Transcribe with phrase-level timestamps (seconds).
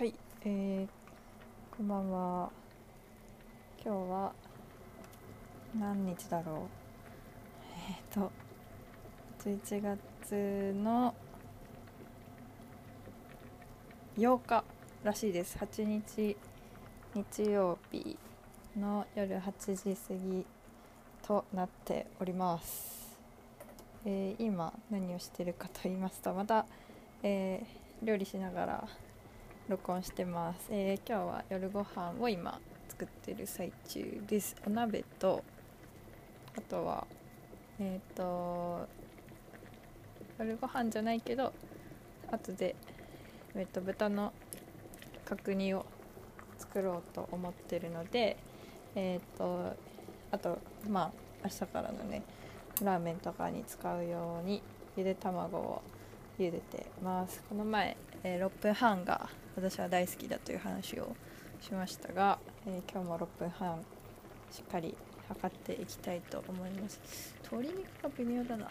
[0.00, 0.14] はい、
[0.46, 2.50] えー、こんばんは。
[3.84, 4.32] 今日は
[5.78, 6.56] 何日だろう？
[7.86, 8.32] えっ、と
[9.44, 11.14] 11月の
[14.16, 14.64] 8日
[15.04, 15.58] らしいです。
[15.58, 16.34] 8日
[17.14, 18.16] 日曜日
[18.78, 20.46] の夜8時過ぎ
[21.20, 23.18] となっております。
[24.06, 26.64] えー今何をしてるかと言いますとまた、
[27.22, 28.88] えー料理しながら
[29.70, 32.58] 録音してます、えー今日は夜ご飯を今
[32.88, 34.56] 作ってる最中です。
[34.66, 35.44] お鍋と
[36.58, 37.06] あとは
[37.78, 38.88] えっ、と
[40.40, 41.52] 夜ご飯じゃないけど
[42.32, 42.74] 後で、
[43.54, 44.32] えー、と豚の
[45.24, 45.86] 角煮を
[46.58, 48.38] 作ろうと思ってるので
[48.96, 49.76] えっ、と
[50.32, 50.58] あと
[50.88, 51.10] まあ
[51.44, 52.24] 明日からのね
[52.82, 54.64] ラーメンとかに使うように
[54.96, 55.82] ゆで卵を
[56.40, 57.40] 茹でてます。
[57.48, 59.30] この前、えー6分半が
[59.60, 61.14] 私は大好きだという話を
[61.60, 63.84] しましたが、えー今日も6分半
[64.50, 64.94] しっかり
[65.28, 67.34] 測っていきたいと思います。
[67.42, 68.66] 鶏肉が微妙だな。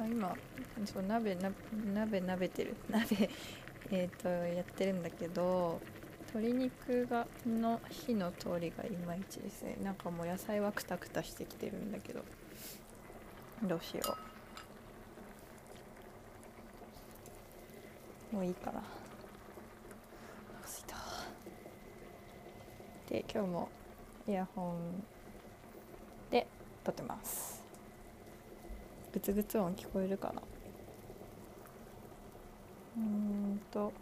[0.00, 0.36] あ今
[0.84, 1.50] そう鍋な
[1.94, 2.74] 鍋鍋てる。
[2.90, 3.30] 鍋
[3.92, 5.80] えっとやってるんだけど
[6.34, 9.76] 鶏肉がの火の通りがいまいちですね。
[9.82, 12.24] なんかもう野菜はクタクタしてきてるんだけど
[13.62, 14.16] どうしよ
[18.32, 18.34] う。
[18.34, 18.82] もういいかなお
[20.56, 20.96] 腹すいた
[23.14, 23.68] で今日も
[24.26, 25.04] イヤホン
[26.32, 26.48] で
[26.82, 27.62] 撮ってます。
[29.12, 30.42] グツグツ音聞こえるかな？
[32.96, 33.92] うんと。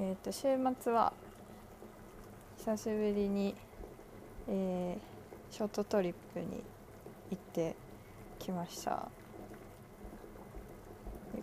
[0.00, 0.48] えっ、と週
[0.80, 1.12] 末は
[2.56, 3.54] 久しぶりに、
[4.48, 6.46] えーショートトリップに
[7.30, 7.76] 行って
[8.40, 9.06] きました。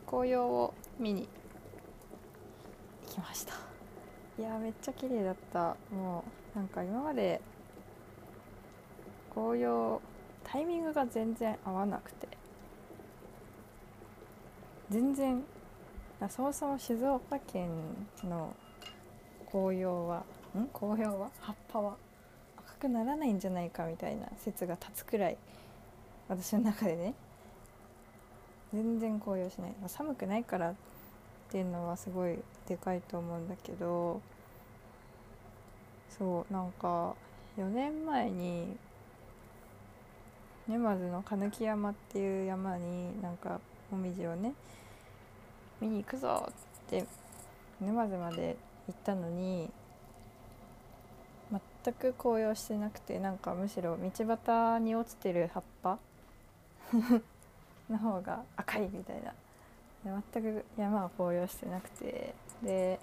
[0.06, 1.30] 紅葉を見に
[3.16, 3.53] きました。
[4.38, 5.77] いやめっちゃ綺麗だった。
[5.95, 7.39] もうなんか今まで
[9.33, 10.02] 紅葉
[10.43, 12.27] タイミングが全然合わなくて。
[14.89, 15.43] 全然
[16.30, 17.70] そもそも静岡県
[18.23, 18.54] の
[19.49, 20.23] 紅葉は
[20.55, 20.67] ん？
[20.67, 21.31] 紅葉は？
[21.39, 21.95] 葉っぱは？
[22.58, 25.37] 赤くならないんじゃないかみたいな説が立つくらい
[26.27, 27.14] 私の中でね。
[28.73, 30.75] 全然紅葉しない、まあ寒くないから
[31.48, 34.22] っていうのはすごいでかいと思うんだけど
[36.17, 37.16] そうなんか
[37.58, 38.76] 4年前に
[40.67, 43.60] 沼津の狸山っていう山になんか
[43.92, 44.54] もみじをね
[45.80, 47.05] 見に行くぞって
[47.80, 48.58] 沼津まで
[48.88, 49.70] 行ったのに
[51.84, 56.00] 全く紅葉してなくてなんかむしろ道端に落ちてる葉っぱ
[57.89, 59.34] の方が赤いみたいな。
[60.32, 62.99] 全く山は紅葉してなくてで、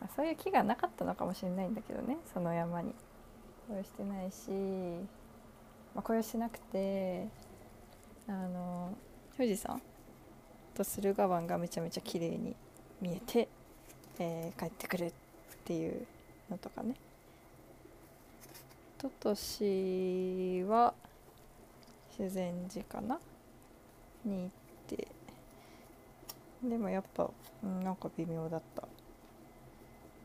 [0.00, 2.94] まあそういう木がなかったのかもしれないんだけどねその山に。
[3.68, 4.50] 紅葉してないし、
[5.94, 7.28] まあ、紅葉してなくて
[8.26, 8.92] あの
[9.36, 9.80] 富士山
[10.74, 12.56] と駿河湾がめちゃめちゃ綺麗に
[13.00, 13.48] 見えて、
[14.18, 15.12] えー帰ってくるっ
[15.64, 16.06] ていう
[16.50, 16.94] のとかね。
[18.98, 20.94] 一昨年は
[22.16, 23.18] 修善寺かな？
[24.24, 24.50] に行っ
[24.86, 25.08] て
[26.62, 27.30] でもやっぱ、
[27.62, 28.86] うん、なんか微妙だった。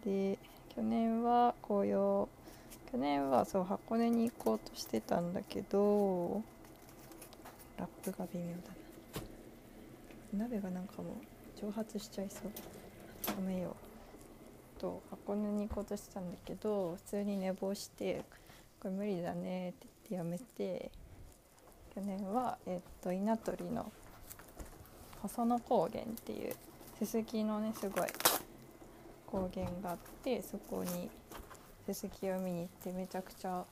[0.06, 0.38] で
[0.76, 2.30] 去年は紅葉
[2.92, 6.42] 去年はそう箱根に行こうとしてたんだけど
[7.78, 8.58] ラップが微妙だ
[10.40, 10.46] な。
[10.46, 12.52] 鍋がなんかもう蒸発しちゃいそう。
[13.28, 13.76] やめよ
[14.78, 18.24] うと箱根に行こうとしてたんだけど普通に寝坊して
[18.80, 20.92] これ無理だねって言ってやめて
[21.94, 23.92] 去年は、えっと稲取の
[25.28, 26.56] 細野高原っていう
[27.00, 28.08] ススキのねすごい
[29.26, 31.10] 高原があってそこに
[31.86, 33.66] ススキを見に行ってめちゃくちゃ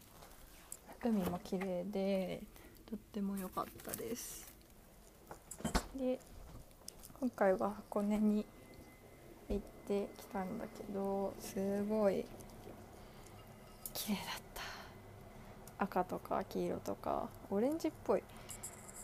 [1.02, 2.42] 海も綺麗で
[2.90, 4.54] とっても良かったです。
[5.98, 6.20] で
[7.22, 8.46] 今回は箱根に
[9.50, 12.26] 行ってきたんだけどすごい
[13.94, 14.26] 綺麗だっ
[15.78, 15.86] た。
[15.86, 18.24] 赤とか黄色とかオレンジっぽい。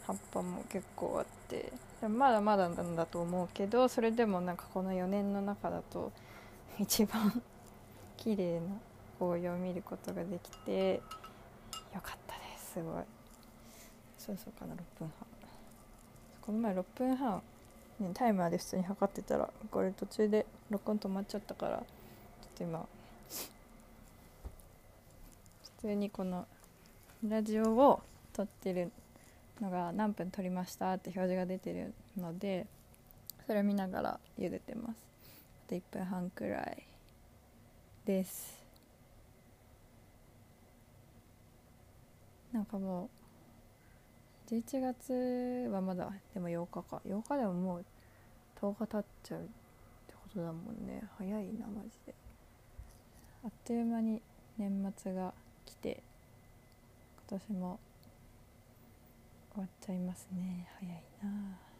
[0.06, 1.72] 葉っぱも結構あって
[2.02, 6.12] でもまだまだなんだと思うけどそれでもなんかこの4年の中だと
[6.80, 7.42] 一番
[8.18, 8.68] 綺麗な
[9.20, 11.02] 紅葉を見ることができて
[11.94, 13.04] よかったですすごい。
[14.18, 15.28] そうそうかな6分半。
[16.42, 17.42] この前6分半、
[18.00, 21.86] ね、タイマーで普通に測ってたらこれ途中で録音止まっちゃったからちょっ
[22.58, 22.86] と今
[25.82, 26.48] 普通にこの
[27.28, 28.02] ラジオを
[28.34, 28.92] 撮ってる
[29.62, 32.66] のが何分撮りましたって表示が出てるので
[33.46, 35.08] それを見ながら茹でてます。
[35.66, 36.84] あと1分半くらい
[38.06, 38.62] です。
[42.52, 43.10] なんかも
[44.50, 47.02] う11月はまだでも8日か。
[47.08, 47.86] 8日でももう
[48.60, 51.04] 10日経っちゃうってことだもんね。
[51.18, 52.14] 早いなマジで。
[53.44, 54.22] あっという間に
[54.58, 55.34] 年末が
[55.66, 56.04] 来て
[57.30, 57.80] 今年も
[59.54, 60.70] 終わっちゃいますね。
[60.80, 61.72] 早いな。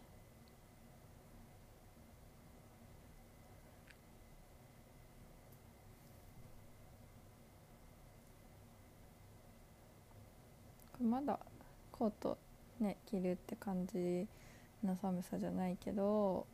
[11.02, 11.38] まだ
[11.90, 12.38] コート
[12.78, 14.28] ね着るって感じ
[14.84, 16.46] の寒さじゃないけど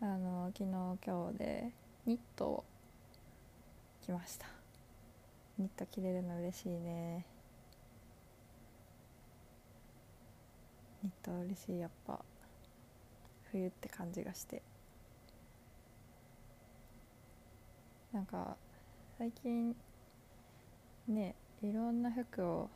[0.00, 0.70] あの昨日
[1.04, 1.70] 今日で
[2.06, 2.64] ニットを
[4.02, 4.46] 着ました。
[5.58, 7.26] ニット着れるの嬉しいね。
[11.02, 12.18] ニット嬉しいやっぱ
[13.50, 14.62] 冬って感じがして。
[18.12, 18.56] なんか
[19.18, 19.76] 最近
[21.06, 22.70] ねいろんな服を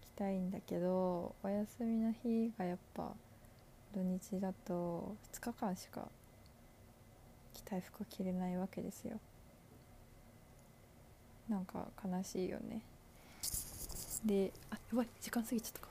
[0.00, 3.12] 着たいんだけどお休みの日がやっぱ
[3.94, 6.08] 土日だと2日間しか
[7.54, 9.18] 着たい服着れないわけですよ。
[11.48, 12.82] なんか悲しいよね。
[14.24, 15.88] であやばい時間過ぎちゃったか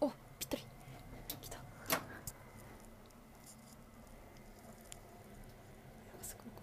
[0.00, 0.08] お
[0.38, 0.62] ぴったり
[1.40, 1.58] きた
[6.22, 6.62] すごいこ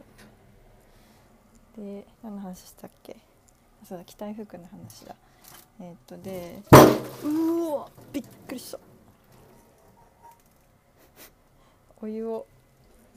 [1.78, 3.18] れで何の話したっけ？
[3.82, 5.16] あそうだ着たい服の話だ。
[5.82, 6.62] えーっとで
[7.24, 8.80] うわびっくりした。
[12.00, 12.46] お湯を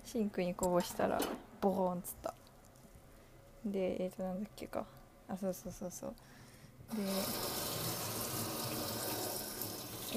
[0.07, 1.21] シンクにこぼしたら
[1.61, 2.33] ボーンっつった。
[3.67, 4.87] でえっ、となんだっけか。
[5.29, 6.15] あそうそうそうそう。
[6.97, 7.03] で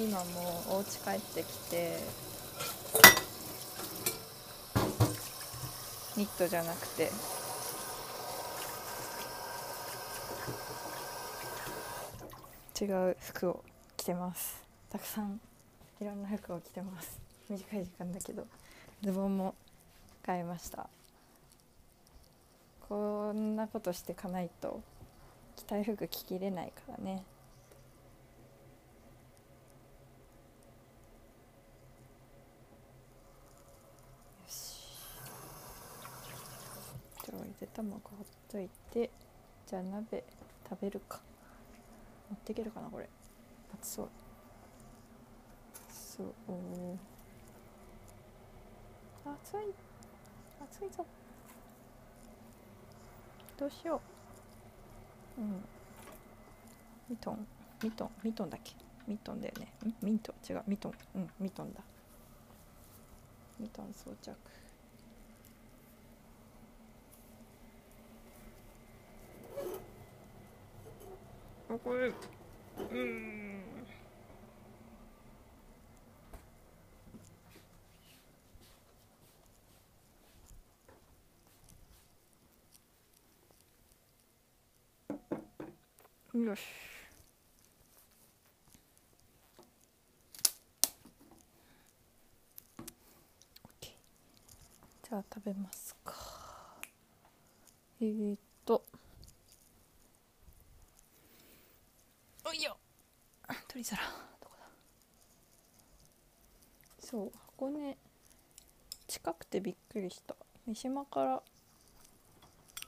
[0.02, 2.00] 今もうお家帰ってきて
[6.16, 7.12] ニットじゃなくて
[12.80, 13.64] 違う服を
[13.96, 14.62] 着てます。
[14.90, 15.40] たくさん
[16.02, 17.22] いろんな服を着てます。
[17.50, 18.46] 短い時間だけど。
[19.02, 19.56] ズボンも
[20.26, 20.90] 買いました。
[22.90, 24.82] こんなことしてかないと
[25.56, 27.14] 着たい服着きれないからね。
[27.14, 27.20] よ
[34.48, 34.80] し。
[37.26, 39.10] じゃあゆで卵ほっといて。
[39.66, 40.24] じゃあ鍋
[40.70, 41.22] 食べるか。
[42.30, 43.10] 持っていけるかなこれ。
[43.74, 44.10] 熱そう。
[45.90, 46.28] そう。
[49.26, 49.74] 熱い。
[50.62, 51.06] 熱いぞ。
[53.58, 54.02] どうしよ
[55.38, 55.42] う。
[55.42, 55.64] うん。
[57.10, 57.48] ミトン。
[57.84, 58.12] ミトン。
[58.24, 58.74] ミトンだっけ？
[59.08, 59.74] ミトンだよね。
[59.86, 59.94] ん？
[60.06, 60.34] ミント。
[60.34, 60.64] ン違う。
[60.68, 60.94] ミトン。
[61.16, 61.30] うん。
[61.40, 61.82] ミトンだ。
[63.60, 64.36] ミトン装着
[71.84, 72.12] これ
[72.92, 73.62] うん。
[86.46, 86.62] よし。
[95.08, 96.14] じゃあ食べますか。
[98.02, 98.84] えー、っと
[102.48, 102.78] おいよ
[103.68, 104.02] 取り皿
[104.42, 104.66] どこだ
[107.00, 107.96] そう箱根。
[109.08, 110.36] 近くてびっくりした。
[110.66, 111.42] 三島から。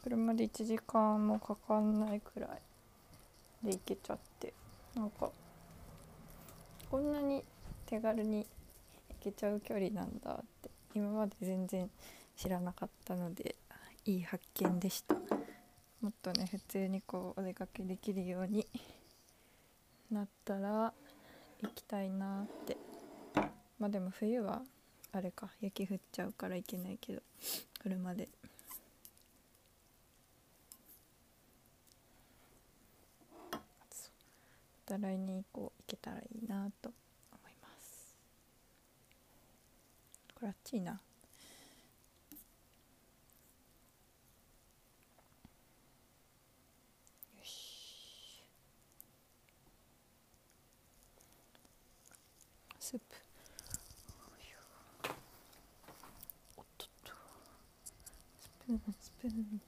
[0.04, 2.50] 車で1時間もかかんないくらい。
[3.64, 4.56] で行けちゃって。
[4.96, 5.30] なんか。
[6.90, 7.44] こんなに
[7.86, 8.48] 手軽に
[9.10, 10.72] 行けちゃう距離なんだって。
[10.96, 11.92] 今まで全然
[12.36, 13.56] 知らなかったので
[14.06, 15.14] いい発見でした。
[16.02, 18.66] もっとね普通にこうお出かけできるように。
[20.12, 20.94] なったら
[21.62, 22.78] 行きたいなって。
[23.80, 24.62] まあでも冬は
[25.12, 25.50] あれか。
[25.62, 27.22] 雪降っちゃうから行けないけど。
[27.82, 28.30] 車で。
[34.90, 36.90] 来年以降行けたらいいなと
[37.32, 38.16] 思います。
[40.34, 41.02] これあっちいな。
[52.88, 53.04] スープ。
[56.56, 57.12] おっとっと
[58.40, 59.62] スプーンスプーン。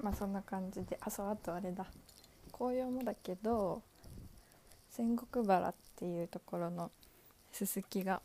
[0.00, 1.00] まあそんな感じで。
[1.00, 1.84] あそうあとあれだ。
[2.52, 3.82] 紅葉もだけど
[4.88, 6.92] 仙石原っていうところの
[7.50, 8.22] ススキが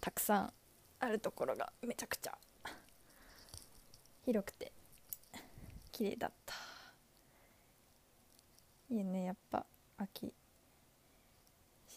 [0.00, 0.52] たくさん
[1.00, 2.38] あるところがめちゃくちゃ
[4.24, 4.70] 広くて
[5.90, 6.63] 綺麗だった。
[8.90, 9.64] いいねやっぱ
[9.98, 10.32] 秋。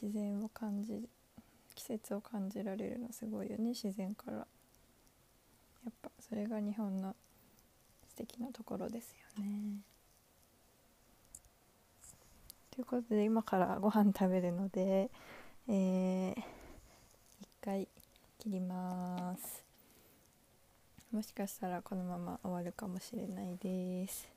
[0.01, 1.09] 自然を感じ
[1.73, 4.37] 季節を感じられるのすごいよね自然から。
[4.37, 4.43] や
[5.89, 7.15] っぱそれが日本の
[8.09, 9.81] 素敵なところですよね。
[12.71, 15.09] ということで今からご飯食べるので
[15.69, 16.33] えー、
[17.41, 17.87] 一回
[18.39, 19.63] 切ります。
[21.11, 24.36] もしかしたらこのまま終わるかもしれないです。